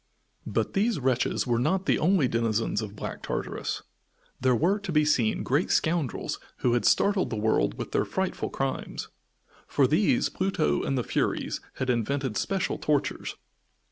But 0.47 0.73
these 0.73 0.99
wretches 0.99 1.45
were 1.45 1.59
not 1.59 1.85
the 1.85 1.99
only 1.99 2.27
denizens 2.27 2.81
of 2.81 2.95
Black 2.95 3.21
Tartarus. 3.21 3.83
There 4.39 4.55
were 4.55 4.79
to 4.79 4.91
be 4.91 5.05
seen 5.05 5.43
great 5.43 5.69
scoundrels 5.69 6.39
who 6.65 6.73
had 6.73 6.85
startled 6.85 7.29
the 7.29 7.35
world 7.35 7.75
with 7.77 7.91
their 7.91 8.03
frightful 8.03 8.49
crimes. 8.49 9.09
For 9.67 9.85
these 9.85 10.27
Pluto 10.27 10.81
and 10.81 10.97
the 10.97 11.03
Furies 11.03 11.61
had 11.73 11.91
invented 11.91 12.35
special 12.35 12.79
tortures. 12.79 13.35